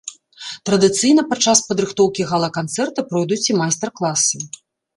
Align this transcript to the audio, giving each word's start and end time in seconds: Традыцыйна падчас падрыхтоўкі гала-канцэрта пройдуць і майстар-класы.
Традыцыйна 0.69 1.25
падчас 1.33 1.61
падрыхтоўкі 1.67 2.27
гала-канцэрта 2.33 3.07
пройдуць 3.13 3.43
і 3.51 3.59
майстар-класы. 3.61 4.45